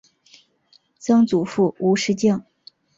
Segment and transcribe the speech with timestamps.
[0.97, 2.43] 曾祖父吴仕敬。